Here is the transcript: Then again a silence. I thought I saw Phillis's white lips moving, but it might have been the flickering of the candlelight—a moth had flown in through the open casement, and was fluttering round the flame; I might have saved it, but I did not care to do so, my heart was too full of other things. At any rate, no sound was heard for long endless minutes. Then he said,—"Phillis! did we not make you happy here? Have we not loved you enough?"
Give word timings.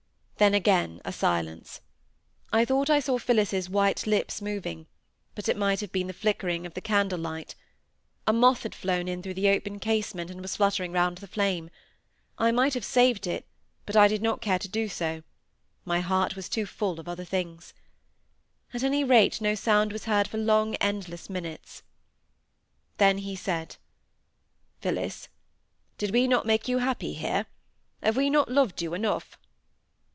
Then 0.41 0.55
again 0.55 1.01
a 1.05 1.13
silence. 1.13 1.81
I 2.51 2.65
thought 2.65 2.89
I 2.89 2.99
saw 2.99 3.19
Phillis's 3.19 3.69
white 3.69 4.07
lips 4.07 4.41
moving, 4.41 4.87
but 5.35 5.47
it 5.47 5.55
might 5.55 5.81
have 5.81 5.91
been 5.91 6.07
the 6.07 6.13
flickering 6.13 6.65
of 6.65 6.73
the 6.73 6.81
candlelight—a 6.81 8.33
moth 8.33 8.63
had 8.63 8.73
flown 8.73 9.07
in 9.07 9.21
through 9.21 9.35
the 9.35 9.49
open 9.49 9.77
casement, 9.77 10.31
and 10.31 10.41
was 10.41 10.55
fluttering 10.55 10.93
round 10.93 11.19
the 11.19 11.27
flame; 11.27 11.69
I 12.39 12.51
might 12.51 12.73
have 12.73 12.83
saved 12.83 13.27
it, 13.27 13.45
but 13.85 13.95
I 13.95 14.07
did 14.07 14.23
not 14.23 14.41
care 14.41 14.57
to 14.57 14.67
do 14.67 14.89
so, 14.89 15.21
my 15.85 15.99
heart 15.99 16.35
was 16.35 16.49
too 16.49 16.65
full 16.65 16.99
of 16.99 17.07
other 17.07 17.23
things. 17.23 17.75
At 18.73 18.81
any 18.81 19.03
rate, 19.03 19.41
no 19.41 19.53
sound 19.53 19.91
was 19.93 20.05
heard 20.05 20.27
for 20.27 20.39
long 20.39 20.73
endless 20.77 21.29
minutes. 21.29 21.83
Then 22.97 23.19
he 23.19 23.35
said,—"Phillis! 23.35 25.29
did 25.99 26.09
we 26.09 26.27
not 26.27 26.47
make 26.47 26.67
you 26.67 26.79
happy 26.79 27.13
here? 27.13 27.45
Have 28.01 28.17
we 28.17 28.31
not 28.31 28.49
loved 28.49 28.81
you 28.81 28.95
enough?" 28.95 29.37